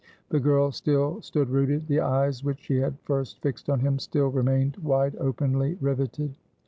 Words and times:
The 0.29 0.39
girl 0.39 0.71
still 0.71 1.21
stood 1.21 1.51
rooted; 1.51 1.85
the 1.85 1.99
eyes, 1.99 2.43
which 2.43 2.61
she 2.61 2.77
had 2.77 2.97
first 3.03 3.39
fixed 3.43 3.69
on 3.69 3.81
him, 3.81 3.99
still 3.99 4.29
remained 4.29 4.77
wide 4.77 5.15
openly 5.17 5.77
riveted. 5.79 6.37